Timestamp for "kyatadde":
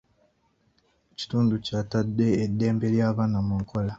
1.65-2.27